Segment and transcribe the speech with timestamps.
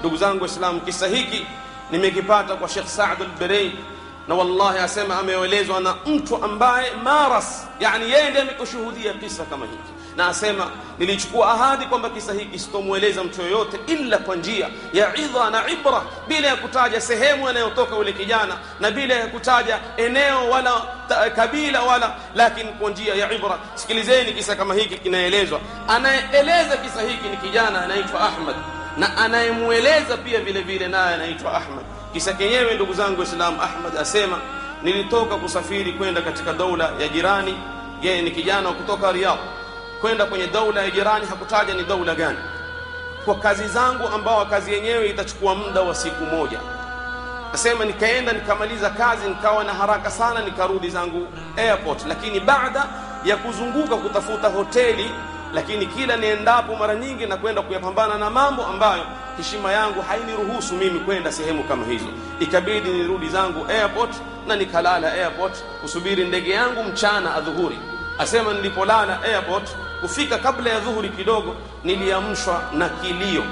[0.00, 1.46] ndugu zangu waislamu kisa hiki
[1.90, 3.72] nimekipata kwa shekh saad alberei
[4.28, 9.78] na wallahi asema ameelezwa na mtu ambaye maras yani yeye ndiye amekushuhudia kisa kama hiki.
[10.16, 15.50] Na asema nilichukua ahadi kwamba kisa hiki sitomweleza mtu yoyote ila kwa njia ya idha
[15.50, 20.72] na ibra bila ya kutaja sehemu anayotoka yule kijana na bila ya kutaja eneo wala
[21.36, 23.58] kabila wala lakini kwa njia ya ibra.
[23.74, 25.60] Sikilizeni kisa kama hiki kinaelezwa.
[25.88, 28.56] Anayeeleza kisa hiki ni kijana anaitwa ahmad
[29.00, 31.84] na anayemweleza pia vile vile naye anaitwa ahmad.
[32.12, 34.38] Kisa kenyewe ndugu zangu waislamu ahmad asema
[34.82, 37.54] nilitoka kusafiri kwenda katika daula ya jirani.
[38.02, 39.38] Yeye ni kijana wa kutoka riyadh.
[40.00, 42.38] Kwenda kwenye daula ya jirani hakutaja ni daula gani.
[43.24, 46.58] Kwa kazi zangu ambao kazi yenyewe itachukua muda wa siku moja.
[47.54, 52.06] Asema nikaenda nikamaliza kazi nikawa na haraka sana nikarudi zangu airport.
[52.08, 52.86] Lakini baada
[53.24, 55.10] ya kuzunguka kutafuta hoteli
[55.54, 59.02] lakini kila niendapo mara nyingi na kwenda kuyapambana na mambo ambayo
[59.36, 62.06] heshima yangu hainiruhusu mimi kwenda sehemu kama hizo.
[62.40, 64.10] Ikabidi nirudi zangu airport
[64.46, 67.78] na nikalala airport kusubiri ndege yangu mchana adhuhuri.
[68.18, 69.68] Asema nilipolala airport
[70.00, 73.42] kufika kabla ya dhuhuri kidogo niliamshwa na kilio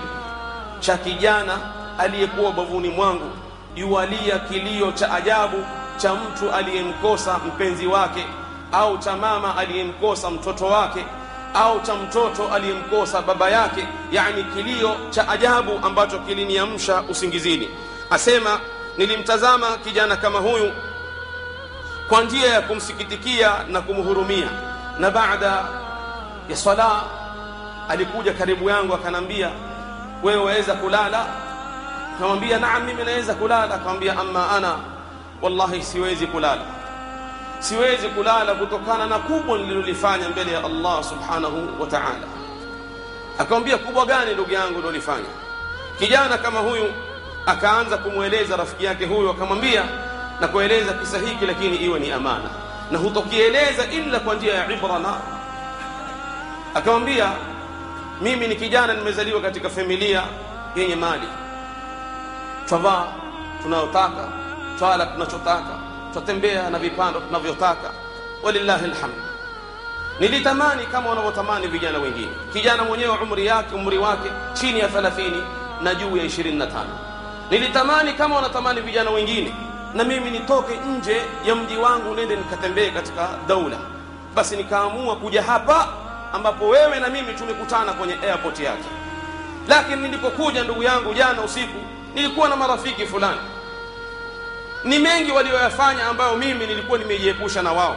[0.81, 1.59] cha kijana
[1.99, 3.31] aliyekuwa bavuni mwangu.
[3.77, 5.65] Yualia kilio cha ajabu
[5.97, 8.27] cha mtu aliyemkosa mpenzi wake
[8.73, 11.05] au cha mama aliyemkosa mtoto wake
[11.55, 17.69] au cha mtoto aliyemkosa baba yake yani kilio cha ajabu ambacho kiliniamsha usingizini.
[18.11, 18.61] Asema
[18.99, 20.73] nilimtazama kijana kama huyu
[22.09, 24.49] kwa njia ya kumsikitikia na kumhurumia.
[24.99, 25.65] Na baada
[26.51, 27.03] ya sala
[27.89, 29.51] alikuja karibu yangu akanambia
[30.23, 31.27] wewe waweza kulala?
[32.21, 33.75] Kamwambia naam mimi naweza kulala.
[33.75, 34.75] Akamwambia amma ana
[35.43, 36.63] wallahi siwezi kulala
[37.59, 42.27] siwezi kulala kutokana na kubwa nililolifanya mbele ya Allah subhanahu wa ta'ala.
[43.39, 45.29] Akamwambia kubwa gani ndugu yangu nilolifanya
[45.99, 46.93] kijana kama huyu
[47.47, 49.85] akaanza kumweleza rafiki yake huyu akamwambia
[50.41, 52.51] na kueleza kisa hiki lakini iwe ni amana.
[52.91, 55.15] Na hutokieleza ila kwa njia ya ibra na
[56.75, 57.33] akamwambia
[58.21, 60.23] mimi ni kijana nimezaliwa katika familia
[60.77, 61.29] yenye mali.
[62.69, 63.07] Twavaa
[63.63, 64.29] tunayotaka
[64.79, 67.91] twala tunachotaka twatembea na vipando tunavyotaka.
[68.43, 69.15] Walillahi alhamd
[70.21, 72.29] nilitamani kama wanavyotamani vijana wengine.
[72.53, 75.43] Kijana mwenyewe umri yake umri wake chini ya 30
[75.83, 76.69] na juu ya 25
[77.51, 79.55] nilitamani kama wanatamani vijana wengine.
[79.95, 83.77] Na mimi nitoke nje ya mji wangu nende nikatembee katika daula.
[84.35, 85.89] Basi nikaamua kuja hapa
[86.33, 88.89] ambapo wewe na mimi tumekutana kwenye airport yake.
[89.69, 91.79] Lakini nilipokuja ndugu yangu jana usiku
[92.15, 93.41] nilikuwa na marafiki fulani
[94.85, 97.97] ni mengi walioyafanya ambayo mimi nilikuwa nimejiepusha na wao.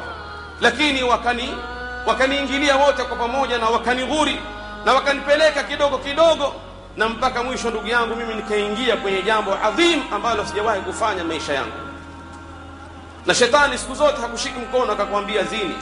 [0.61, 1.53] Lakini wakani
[2.05, 4.39] wakaniingilia wote kwa pamoja na wakanighuri
[4.85, 6.53] na wakanipeleka kidogo kidogo
[6.97, 11.71] na mpaka mwisho ndugu yangu mimi nikaingia kwenye jambo adhim ambalo sijawahi kufanya maisha yangu.
[13.25, 15.75] Na shetani siku zote hakushiki mkono akakwambia zini.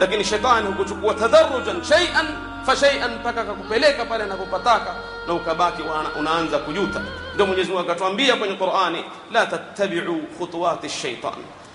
[0.00, 2.26] Lakini shetani hukuchukua tadharujan shay'an
[2.66, 4.94] fa shay'an mpaka akakupeleka pale anapopataka
[5.26, 5.82] na ukabaki
[6.18, 7.00] unaanza kujuta.
[7.34, 11.32] Ndio Mwenyezi Mungu akatuambia kwenye Qur'ani la tattabi'u khutuwati shaitan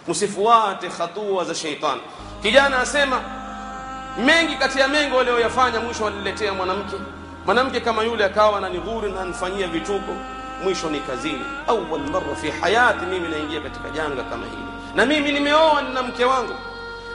[0.08, 1.98] msifuate hatua za shaitan
[2.42, 3.22] kijana asema
[4.26, 6.96] mengi kati ya mengi walioyafanya mwisho waliletea mwanamke.
[7.46, 10.12] Mwanamke kama yule akawa ananidhuri na anifanyia vituko
[10.64, 11.42] mwisho ni kazini.
[11.68, 14.64] Awal mara fi hayati mimi naingia katika janga kama hili.
[14.96, 16.54] Na mimi nimeoa na mke wangu.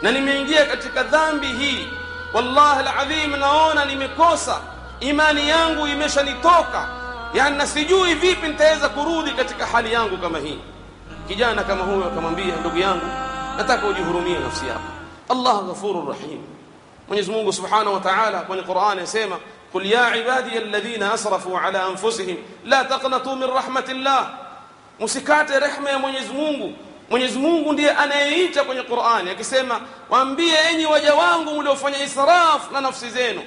[0.03, 1.89] Na nimeingia katika dhambi hii
[2.37, 4.61] wallahi alazim naona nimekosa
[5.01, 6.89] imani yangu imeshanitoka
[7.35, 10.59] yani na sijui vipi nitaweza kurudi katika hali yangu kama hii
[11.29, 13.07] kijana kama huyo akamwambia ndugu yangu
[13.57, 14.81] nataka ujihurumie nafsi yako
[15.29, 16.39] Allah ghafurur rahim
[17.09, 19.37] Mwenyezi Mungu Subhanahu wa Ta'ala kwenye Qur'ani yasema
[19.75, 24.27] قل يا عبادي الذين اسرفوا على انفسهم لا تقنطوا من رحمه الله
[25.01, 26.73] msikate rehema ya Mwenyezi Mungu
[27.11, 29.81] Mwenyezi Mungu ndiye anayeita kwenye Qur'ani akisema
[30.11, 33.43] waambie enyi waja wangu mliofanya israf na nafsi zenu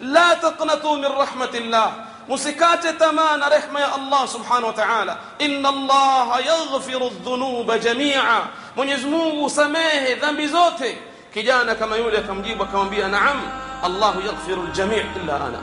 [0.00, 1.92] la taqnatu min rahmatillah
[2.28, 8.40] msikate tamaa na rehema ya Allah subhanahu wa ta'ala inna Allah yaghfiru dhunuba jami'a
[8.76, 10.98] Mwenyezi Mungu usamehe dhambi zote
[11.34, 13.42] kijana kama yule akamjibu akamwambia naam
[13.84, 15.58] Allahu yaghfiru aljami' illa ana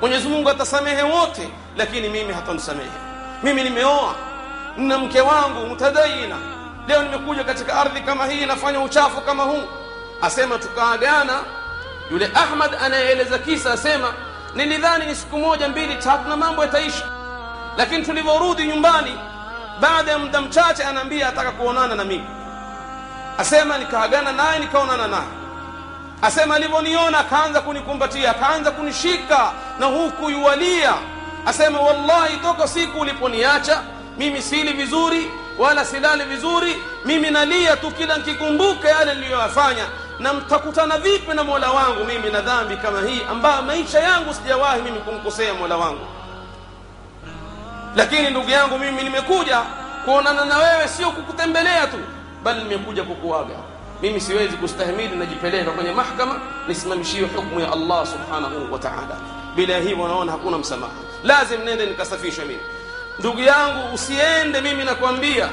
[0.00, 2.90] Mwenyezi Mungu atasamehe wote lakini mimi hatamsamehe
[3.42, 4.14] mimi nimeoa
[4.76, 6.36] na mke wangu mtadayina
[6.88, 9.62] leo nimekuja katika ardhi kama hii nafanya uchafu kama huu.
[10.22, 11.40] Asema tukaagana
[12.10, 14.12] yule Ahmad anayeeleza kisa asema
[14.54, 17.04] nilidhani ni siku moja mbili tatu na mambo yataisha.
[17.76, 19.18] Lakini tulivyorudi nyumbani
[19.80, 22.26] baada ya muda mchache anaambia ataka kuonana na mimi.
[23.38, 25.28] Asema nikaagana naye nikaonana naye.
[26.22, 30.94] Asema alivyoniona akaanza kunikumbatia akaanza kunishika na huku yuwalia
[31.46, 33.82] asema wallahi toka siku uliponiacha
[34.18, 39.84] mimi sili vizuri wala silali vizuri mimi nalia tu kila nkikumbuka yale niliyoyafanya.
[40.18, 44.82] Na mtakutana vipi na mola wangu mimi na dhambi kama hii ambayo maisha yangu sijawahi
[44.82, 46.06] mimi kumkosea mola wangu?
[47.96, 49.62] Lakini ndugu yangu mimi nimekuja
[50.04, 51.96] kuonana na wewe sio kukutembelea tu
[52.42, 53.54] bali nimekuja kukuaga.
[54.02, 59.16] Mimi siwezi kustahimili najipeleka kwenye mahkama nisimamishiwe hukmu ya allah subhanahu wa taala.
[59.56, 60.92] Bila hivyo naona hakuna msamaha.
[61.24, 62.60] Lazim nende nikasafishwe mimi
[63.18, 65.48] ndugu yangu usiende mimi nakwambia.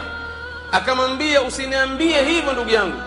[0.72, 3.02] Akamwambia usiniambie hivyo ndugu yangu.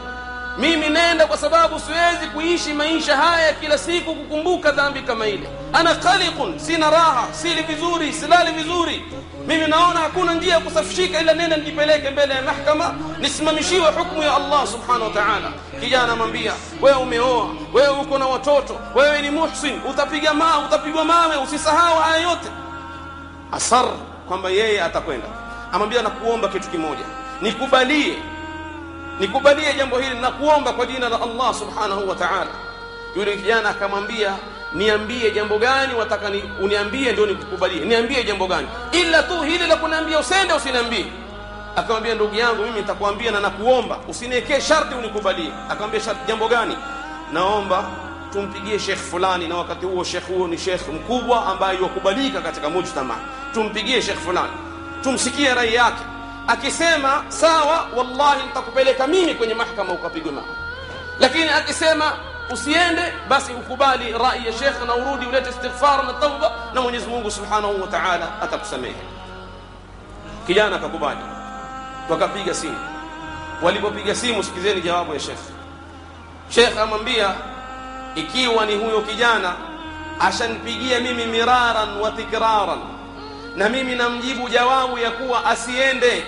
[0.59, 5.49] Mimi nenda kwa sababu siwezi kuishi maisha haya kila siku kukumbuka dhambi kama ile.
[5.73, 9.05] Ana khaliqun sina raha sili vizuri silali vizuri.
[9.47, 14.37] Mimi naona hakuna njia ya kusafishika ila nenda nijipeleke mbele ya mahkama nisimamishiwe hukmu ya
[14.37, 15.53] allah subhanahu wa taala.
[15.81, 16.53] Kijana amwambia
[16.83, 22.23] wewe umeoa wewe uko na watoto wewe ni muhsin utapiga mawe utapigwa mawe usisahau haya
[22.31, 22.49] yote.
[23.53, 23.85] Asar
[24.29, 25.27] kwamba yeye atakwenda.
[25.73, 27.05] Amwambia nakuomba kitu kimoja.
[27.41, 28.19] Nikubalie.
[29.21, 30.19] Nikubalie jambo hili.
[30.21, 32.51] Nakuomba kwa jina la allah subhanahu wa taala.
[33.17, 34.37] Yule kijana akamwambia
[34.73, 37.85] niambie jambo gani wataka ni, uniambie ndio nikukubalie.
[37.85, 38.69] Niambie jambo gani?
[38.93, 41.07] Ila tu hili la kuniambia usende usiniambie.
[41.77, 43.99] Akamwambia ndugu yangu mimi nitakwambia na nakuomba.
[44.09, 45.51] Usiniwekee sharti unikubalie.
[45.71, 46.77] Akamwambia jambo gani?
[47.33, 47.85] Naomba
[48.33, 53.15] tumpigie shekh fulani na wakati huo shekh huo ni shekh mkubwa ambaye yakubalika katika mujtama.
[53.55, 54.53] Tumpigie shekh fulani.
[55.03, 56.03] Tumsikie rai yake.
[56.47, 60.47] Akisema sawa wallahi nitakupeleka mimi kwenye mahkama ukapigwe mawe.
[61.21, 62.13] Lakini akisema
[62.53, 67.31] usiende basi ukubali rai ya shekh na urudi ulete istighfar na tauba na mwenyezi mungu
[67.31, 68.97] subhanahu wa taala atakusamehe.
[70.47, 71.21] Kijana akakubali.
[72.09, 72.79] Wakapiga simu.
[73.63, 75.39] Walipopiga simu sikizeni jawabu ya shekh
[76.51, 77.35] shekh amwambia
[78.19, 79.53] ikiwa ni huyo kijana
[80.21, 82.79] ashanipigia mimi miraran wa tikraran
[83.57, 86.27] na mimi namjibu jawabu ya kuwa asiende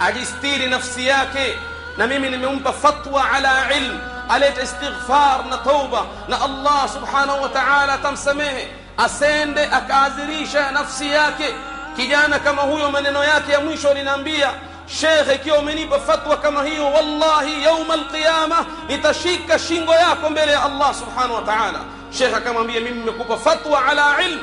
[0.00, 1.58] ajistiri nafsi yake
[1.96, 3.98] na mimi nimempa fatwa ala ilm
[4.28, 8.68] alete istighfar na tauba na allah subhanahu wa taala atamsamehe
[8.98, 11.54] asende akaazirisha nafsi yake
[11.96, 14.50] kijana kama huyo maneno yake ya mwisho linaambia
[14.86, 20.94] shekhe ikiwa umenipa fatwa kama hiyo wallahi yauma alqiyama nitashika shingo yako mbele ya allah
[20.94, 21.78] subhanahu wa taala.
[22.18, 24.40] Shekhe akamwambia mimi nimekupa fatwa ala ilm.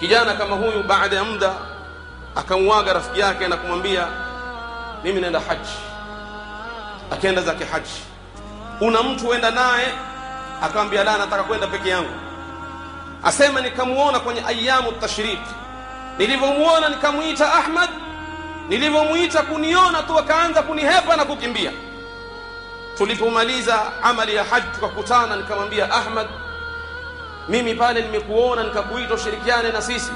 [0.00, 1.52] Kijana kama huyu baada ya muda
[2.36, 4.06] akamwaga rafiki yake na kumwambia
[5.04, 5.70] mimi naenda haji
[7.10, 7.90] akaenda zake haji
[8.80, 9.94] una mtu uenda naye?
[10.62, 12.10] Akamwambia la nataka kwenda peke yangu.
[13.22, 15.38] Asema nikamwona kwenye ayamu tashriq,
[16.18, 17.90] nilivyomuona nikamwita ahmad
[18.68, 21.72] nilivyomwita kuniona tu akaanza kunihepa na kukimbia.
[22.98, 26.26] Tulipomaliza amali ya haji tukakutana nikamwambia ahmad
[27.48, 30.12] mimi pale nimekuona nikakuita ushirikiane na sisi.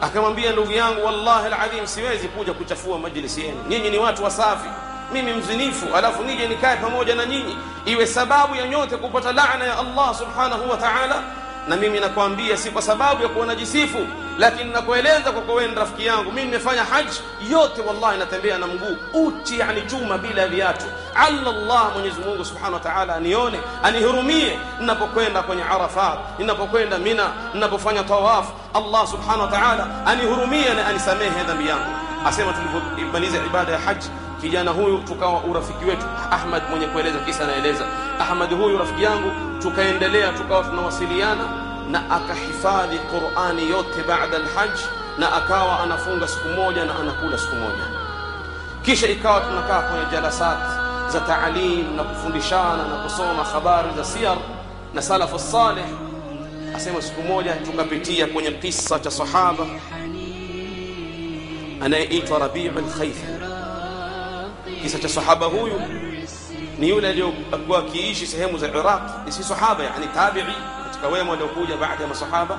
[0.00, 3.64] Akamwambia ndugu yangu wallahi aladhim siwezi kuja kuchafua majlisi yenu.
[3.68, 4.68] Nyinyi ni watu wasafi.
[5.12, 7.56] Mimi mzinifu alafu nije nikae pamoja na nyinyi.
[7.84, 11.22] Iwe sababu ya nyote kupata laana ya allah subhanahu wa taala.
[11.68, 14.06] Na mimi nakwambia si kwa sababu ya kuwanajisifu
[14.40, 16.32] lakini nakueleza kwa ni rafiki yangu.
[16.32, 17.20] Mimi nimefanya haji.
[17.50, 18.96] Yote wallahi natembea na mguu.
[19.26, 20.84] Uchi yani chuma bila viatu.
[21.14, 24.58] Alla llah mwenyezi mungu subhanahu wa taala anione anihurumie.
[24.80, 31.68] Ninapokwenda kwenye arafat ninapokwenda mina ninapofanya tawaf allah subhanahu wa taala anihurumie na anisamehe dhambi
[31.68, 31.90] yangu.
[32.26, 36.06] Asema tulivyomaliza ibada ya haji kijana huyu tukawa urafiki wetu.
[36.30, 37.84] Ahmad mwenye kueleza kisa anaeleza.
[38.20, 39.32] Ahmad huyu rafiki yangu
[39.62, 44.70] tukaendelea tukawa tunawasiliana na akahifadhi qurani yote baada alhaj
[45.18, 47.84] na akawa anafunga siku moja na anakula siku moja
[48.82, 50.58] kisha ikawa tunakaa kwenye jalasat
[51.12, 54.36] za taalim na kufundishana na kusoma habari za siyar
[54.94, 55.84] na salafu salih
[56.76, 59.66] asema siku moja tukapitia kwenye kisa cha sahaba
[61.84, 63.26] anayeitwa rabiu lkhaifi
[64.82, 65.80] kisa cha sahaba huyu
[66.78, 70.44] ni yule aliyokuwa akiishi sehemu za iraq si sahaba yani tabii
[71.00, 72.58] katika wema waliokuja baada ya masahaba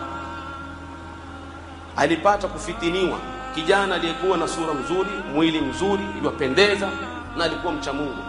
[1.97, 3.17] alipata kufitiniwa
[3.55, 6.89] kijana aliyekuwa na sura mzuri mwili mzuri iliwapendeza
[7.37, 8.23] na alikuwa mcha mungu.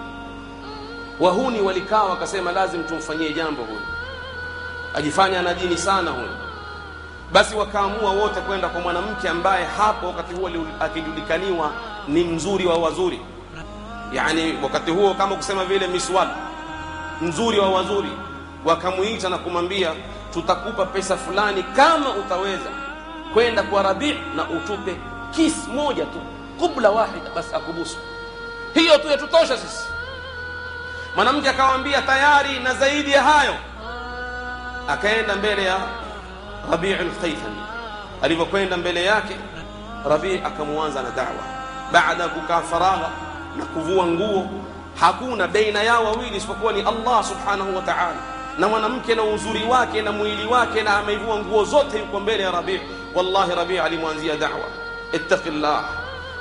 [1.21, 3.81] Wahuni walikaa wakasema lazim tumfanyie jambo huyu
[4.95, 6.37] ajifanya ana dini sana huyu.
[7.33, 10.51] Basi wakaamua wote kwenda kwa mwanamke ambaye hapo wakati huo
[10.81, 11.71] akijulikaniwa
[12.09, 13.21] ni mzuri wa wazuri.
[14.13, 16.29] Yani wakati huo kama kusema vile miswal
[17.23, 18.09] mzuri wa wazuri
[18.65, 19.93] wakamuita na kumwambia
[20.33, 22.71] tutakupa pesa fulani kama utaweza
[23.35, 24.97] kwenda kwa Rabi na utupe
[25.31, 26.21] kis moja tu
[26.59, 27.97] kubla wahida basi akubusu.
[28.75, 29.85] Hiyo tu yatutosha sisi.
[31.17, 33.55] Mwanamke akawambia tayari na zaidi ya hayo.
[34.89, 35.79] Akaenda mbele ya
[36.71, 37.63] Rabi' al-Khaythami
[38.23, 39.37] alivyokwenda mbele yake
[40.09, 41.45] Rabi' akamwanza na da'wa.
[41.93, 43.09] Baada ya kukaa faragha
[43.59, 44.47] na kuvua nguo
[45.01, 48.17] hakuna baina yao wawili isipokuwa ni Allah subhanahu wa ta'ala
[48.59, 52.51] na mwanamke na uzuri wake na mwili wake na ameivua nguo zote yuko mbele ya
[52.51, 52.81] Rabi'
[53.15, 54.65] wallahi Rabi' alimwanzia da'wa.
[55.13, 55.85] Ittaqillah.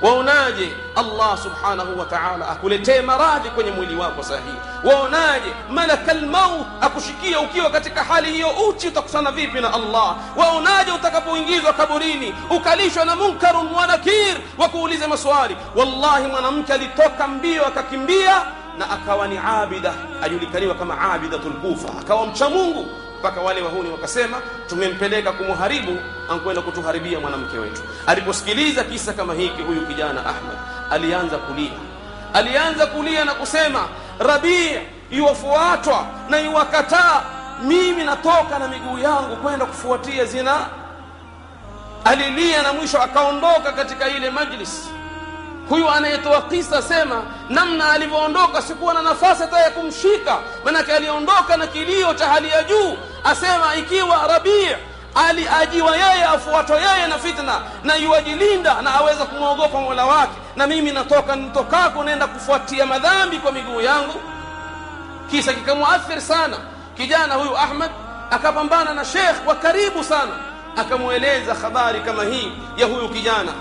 [0.01, 4.55] Waonaje Allah subhanahu wa ta'ala akuletee maradhi kwenye mwili wako sahihi?
[4.83, 10.15] Waonaje malakal maut akushikia ukiwa katika hali hiyo uchi utakusana vipi na Allah?
[10.35, 15.57] Waonaje utakapoingizwa kaburini ukalishwa na munkarun wa nakir wakuulize maswali?
[15.75, 18.41] Wallahi mwanamke alitoka mbio akakimbia
[18.81, 21.99] na akawa ni abida ajulikaniwa kama abidatul kufa.
[21.99, 22.85] Akawa mcha Mungu
[23.19, 24.37] mpaka wale wahuni wakasema
[24.69, 25.97] tumempeleka kumuharibu
[26.31, 27.81] ankwenda kutuharibia mwanamke wetu.
[28.07, 30.57] Aliposikiliza kisa kama hiki huyu kijana Ahmad
[30.91, 31.71] alianza kulia.
[32.33, 33.87] Alianza kulia na kusema
[34.19, 34.77] Rabi
[35.11, 37.21] iwafuatwa na iwakataa
[37.63, 40.57] mimi natoka na miguu yangu kwenda kufuatia zina.
[42.05, 44.89] Alilia na mwisho akaondoka katika ile majlis
[45.71, 50.37] huyu anayetoa kisa sema namna alivyoondoka sikuwa na nafasi hata ya kumshika.
[50.65, 52.97] Manake aliondoka na kilio cha hali ya juu.
[53.23, 54.67] Asema ikiwa rabii
[55.15, 60.91] aliajiwa yeye afuatwa yeye na fitna na yuwajilinda na aweza kumwogopa mola wake na mimi
[60.91, 64.21] natoka nitokako naenda kufuatia madhambi kwa miguu yangu.
[65.31, 66.57] Kisa kikamwathiri sana.
[66.97, 67.91] Kijana huyu ahmad
[68.31, 70.31] akapambana na shekh kwa karibu sana.
[70.77, 73.51] Akamweleza habari kama hii ya huyu kijana.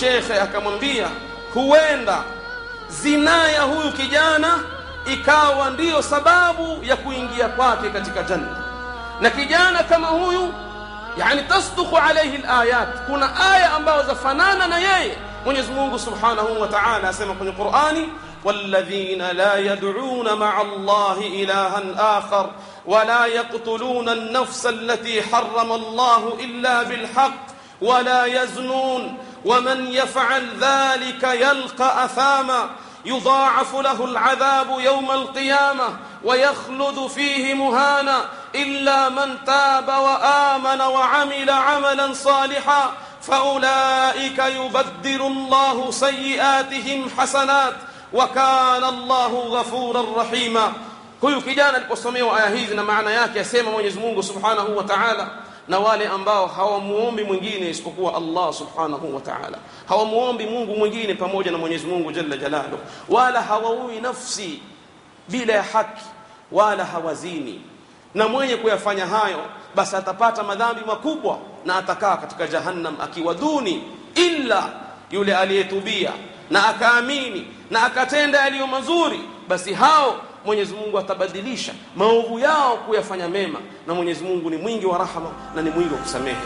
[0.00, 1.06] Shekhe akamwambia
[1.54, 2.22] huenda
[2.88, 4.58] zinaa ya huyu kijana
[5.12, 8.56] ikawa ndiyo sababu ya kuingia kwake katika janna
[9.20, 10.54] na kijana kama huyu
[11.16, 17.08] yani tasduku alaihi alayat kuna aya ambazo zafanana na yeye mwenyezi mungu subhanahu wa taala
[17.08, 18.08] asema kwenye qurani
[18.44, 21.82] والذين لا يدعون مع الله إلها
[22.18, 22.50] آخر
[22.86, 27.46] ولا يقتلون النفس التي حرم الله إلا بالحق
[27.82, 32.70] ولا يزنون ومن يفعل ذلك يلقى أثاما
[33.04, 35.88] يضاعف له العذاب يوم القيامة
[36.24, 38.24] ويخلد فيه مهانا
[38.54, 47.74] إلا من تاب وآمن وعمل عملا صالحا فأولئك يبدل الله سيئاتهم حسنات
[48.12, 50.72] وكان الله غفورا رحيما.
[51.20, 54.76] huyu kijana aliposomewa aya hizi na maana yake asema Mwenyezi Mungu Subhanahu
[55.68, 59.58] na wale ambao hawamuombi mwingine isipokuwa Allah Subhanahu wa Ta'ala.
[59.88, 62.78] Hawamuombi Mungu mwingine pamoja na Mwenyezi Mungu Jalla Jalaluhu.
[63.08, 64.60] Wala hawaui nafsi
[65.28, 66.04] bila ya haki
[66.52, 67.60] wala hawazini.
[68.14, 69.38] Na mwenye kuyafanya hayo
[69.74, 73.82] basi atapata madhambi makubwa na atakaa katika jahannam akiwa duni
[74.14, 74.70] illa
[75.10, 76.12] yule aliyetubia
[76.50, 80.16] na akaamini na akatenda yaliyo mazuri basi hao
[80.46, 85.62] Mwenyezi Mungu atabadilisha maovu yao kuyafanya mema na Mwenyezi Mungu ni mwingi wa rahama na
[85.62, 86.36] ni mwingi wa kusamehe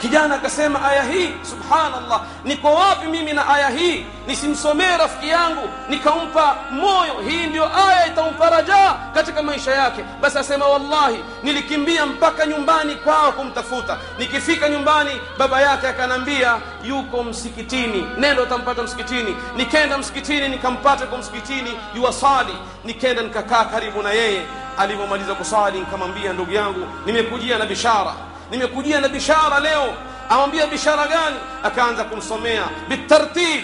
[0.00, 4.06] kijana akasema aya hii subhanallah niko wapi mimi na aya hii?
[4.26, 7.14] Nisimsomee rafiki yangu nikampa moyo.
[7.28, 10.04] Hii ndio aya itampa rajaa katika maisha yake.
[10.20, 13.98] Basi asema wallahi nilikimbia mpaka nyumbani kwao kumtafuta.
[14.18, 19.36] Nikifika nyumbani baba yake akanambia yuko msikitini nendo utampata msikitini.
[19.56, 22.52] Nikenda msikitini nikampata kwa msikitini yuwasali.
[22.84, 24.42] Nikenda nikakaa karibu na yeye.
[24.78, 28.14] Alivyomaliza kusali nikamwambia ndugu yangu nimekujia na bishara
[28.50, 29.94] nimekujia na bishara leo
[30.30, 33.60] amwambia bishara gani akaanza kumsomea bitartib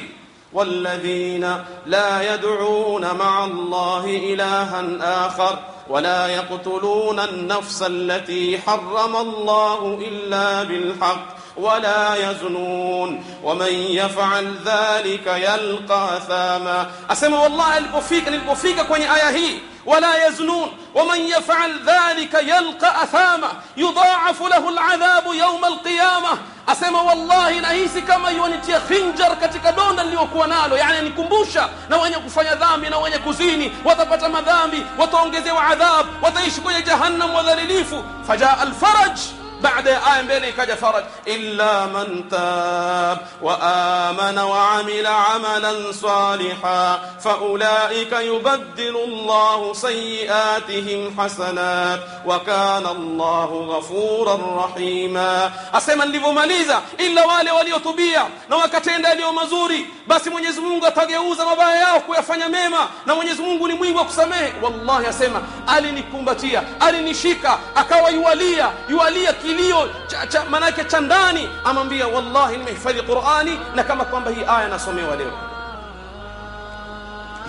[0.53, 4.85] والذين لا يدعون مع الله إلها
[5.27, 13.25] آخر ولا يقتلون النفس التي حرم الله إلا بالحق ولا يزنون.
[13.43, 19.59] ومن يفعل ذلك يلقى ثاما اسمع والله البوفيك البوفيك كوني آية هي.
[19.87, 20.73] ولا يزنون.
[20.95, 23.49] ومن يفعل ذلك يلقى أثاما.
[23.77, 26.29] يضاعف له العذاب يوم القيامة.
[26.69, 32.13] أسمى والله نهيس كما يونتي خنجر كتك دون اللي وكوانالو يعني أن يكمبوشا نو أن
[32.13, 34.87] يكفني ذامي نو أن يكزيني وتبت مذامي.
[34.99, 36.07] وتنجزي وعذاب.
[36.23, 37.95] وتيشكو جهنم وذليليف
[38.29, 39.19] فجاء الفرج.
[39.61, 41.05] بعد آية بيني كذا فرج.
[41.29, 54.65] إلا من تاب وآمن وعمل عملا صالحا فأولئك يبدل الله سيئاتهم حسنات وكان الله غفورا
[54.65, 55.53] رحيما.
[55.75, 61.41] أسيما اللي بماليزا إلا والي والي وطبيع نوا كتين دالي ومزوري بس من يزمونغ تغيوز
[61.41, 62.89] مبايا وكويا فانيا ميما.
[63.07, 65.43] نوا يزمونغ نموي وكسامه والله أسيما
[65.79, 72.07] ألي نكمبتيا ألي نشيكا أكاوا يواليا يواليا كي kilio cha, cha manake cha ndani amwambia
[72.09, 75.33] wallahi nimehifadhi Qur'ani na kama kwamba hii aya nasomewa leo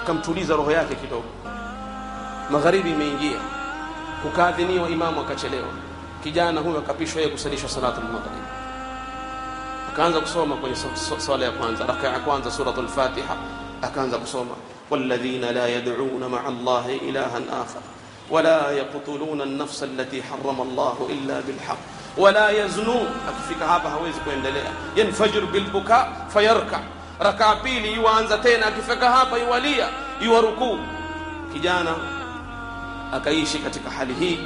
[0.03, 1.25] ikamtuliza roho yake kidogo
[2.51, 3.37] magharibi imeingia
[4.23, 5.67] kukaadhiniwa imamu akachelewa
[6.23, 8.43] kijana huyo akapishwa yeye kusalisha salatu al-maghrib
[9.93, 10.75] akaanza kusoma kwenye
[11.17, 13.35] swala ya kwanza raka ya kwanza suratul fatiha
[13.81, 14.55] akaanza kusoma
[14.89, 17.81] walladhina la yad'una ma'a allahi ilahan akhar
[18.31, 21.77] ولا يقتلون النفس التي حرم الله إلا بالحق.
[22.17, 23.09] ولا يزنون.
[23.27, 24.43] أكفيك هذا هو يزكوين
[24.97, 26.79] ينفجر بالبكاء فيركع.
[27.21, 29.89] ركع بيلي وانزتين أكفيك هذا يوليا
[30.21, 30.77] يوركو.
[31.53, 31.95] كجانا.
[33.13, 34.37] أكايشي كتك حاله.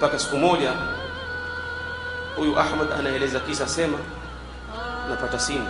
[0.00, 0.74] فكس كموليا
[2.38, 3.98] ويو أحمد أنا إليزا كيسا سيما.
[5.10, 5.68] نفتسين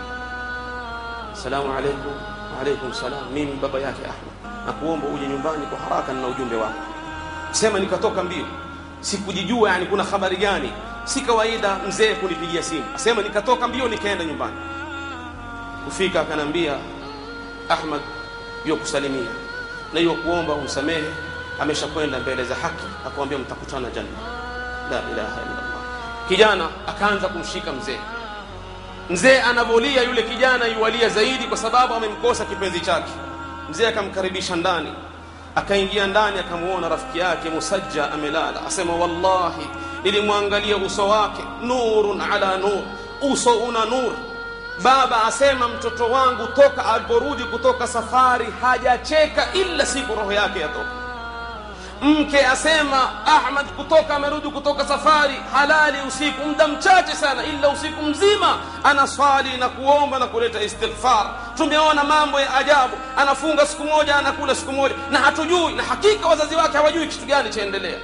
[1.33, 2.15] السلام عليكم.
[2.57, 3.25] وعليكم السلام.
[3.35, 4.32] من بابا ياكي أحمد؟
[4.67, 6.81] Na kuomba uje nyumbani kwa haraka na ujumbe wako.
[7.51, 8.47] Sema nikatoka mbio.
[9.01, 10.73] Sikujijua yani kuna habari gani.
[11.05, 12.85] Si kawaida mzee kunipigia simu.
[12.95, 14.57] Asema nikatoka mbio nikaenda nyumbani.
[15.85, 16.77] Kufika akanambia
[17.69, 18.01] Ahmad
[18.65, 19.31] yokusalimia
[19.93, 21.05] na hiyo kuomba umsamehe
[21.61, 24.09] ameshakwenda mbele za haki akamwambia mtakutana janna
[24.91, 25.83] la ilaha illa Allah
[26.29, 27.99] kijana akaanza kumshika mzee.
[29.11, 33.13] Mzee anavolia yule kijana yualia zaidi kwa sababu amemkosa kipenzi chake
[33.71, 34.93] mzee akamkaribisha ndani
[35.57, 38.67] akaingia ndani akamuona rafiki yake musajja amelala.
[38.67, 39.67] Asema wallahi
[40.05, 42.83] nilimwangalia uso wake nurun ala nur
[43.33, 44.13] uso una nur.
[44.83, 51.02] Baba asema mtoto wangu toka aliporudi kutoka safari hajacheka ila siku roho yake yatoka
[52.03, 56.47] mke asema ahmad kutoka amerudi kutoka safari halali usiku.
[56.49, 61.27] Muda mchache sana ila usiku mzima anaswali na kuomba na kuleta istighfar.
[61.57, 66.55] Tumeona mambo ya ajabu anafunga siku moja anakula siku moja na hatujui na hakika wazazi
[66.57, 67.99] wake hawajui kitu gani chaendelea.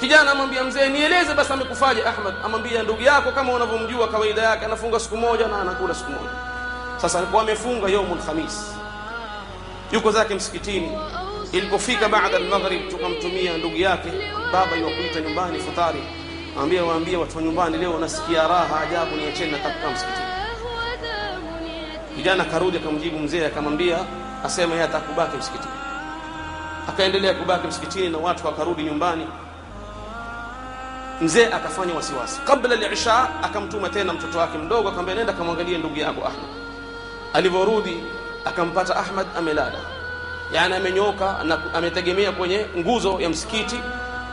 [0.00, 2.34] Kijana amwambia mzee nieleze basi amekufaje ahmad?
[2.44, 6.30] Amwambia ndugu yako kama unavyomjua kawaida yake anafunga siku moja na anakula siku moja.
[6.96, 8.74] Sasa alikuwa amefunga yaumul khamis.
[9.92, 10.98] Yuko zake msikitini
[11.52, 14.08] ilipofika baada al-maghrib tukamtumia ndugu yake
[14.52, 16.02] baba iwakuita nyumbani futari
[16.62, 20.26] ambia waambie watu wa nyumbani leo nasikia raha ajabu niacheni nataka msikitini.
[22.16, 23.98] Kijana karudi akamjibu mzee akamwambia
[24.44, 25.72] asema yeye atakubaki msikitini.
[26.88, 29.26] Akaendelea kubaki msikitini na watu wakarudi nyumbani.
[31.20, 32.40] Mzee akafanya wasiwasi.
[32.40, 36.50] Kabla al-isha akamtuma tena mtoto wake mdogo akamwambia nenda kamwangalie ndugu yako Ahmad.
[37.32, 38.02] Alivyorudi
[38.44, 39.99] akampata Ahmad amelala
[40.52, 43.80] yani amenyoka na ametegemea kwenye nguzo ya msikiti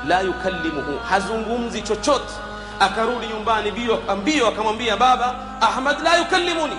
[0.08, 2.34] la yukallimuhu hazungumzi chochote
[2.80, 6.76] akarudi nyumbani bio ambio akamwambia baba Ahmad la yukallimuni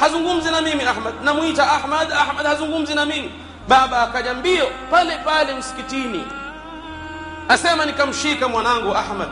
[0.00, 3.30] hazungumzi na mimi Ahmad namuita Ahmad Ahmad hazungumzi na mimi
[3.68, 6.24] baba akaja mbio pale pale msikitini
[7.48, 9.28] asema nikamshika mwanangu Ahmad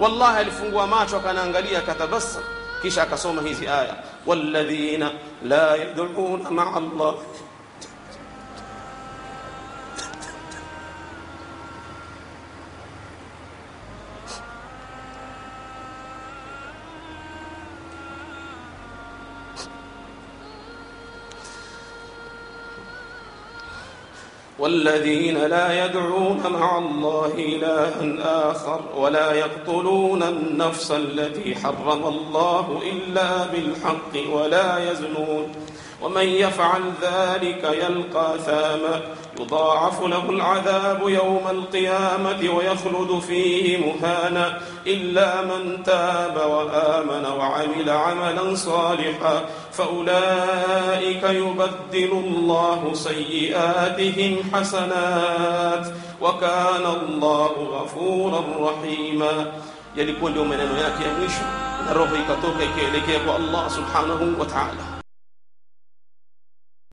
[0.00, 2.38] wallahi alifungua macho akanaangalia akatabasa
[2.82, 3.94] kisha akasoma hizi aya
[4.26, 5.10] walladhina
[5.44, 7.14] la yad'una ma'a Allah
[24.62, 34.32] والذين لا يدعون مع الله إلها آخر ولا يقتلون النفس التي حرم الله إلا بالحق
[34.32, 35.52] ولا يزنون.
[36.02, 39.00] ومن يفعل ذلك يلقى ثاما.
[39.40, 44.60] يضاعف له العذاب يوم القيامة ويخلد فيه مهانا.
[44.86, 49.44] إلا من تاب وآمن وعمل عملا صالحا.
[49.72, 55.86] فأولئك يبدل الله سيئاتهم حسنات
[56.20, 59.52] وكان الله غفورا رحيما.
[59.96, 61.44] يلي كل يوم من الوياك يا ميشو
[61.90, 64.91] الروح يكتوك كي لكي الله سبحانه وتعالى.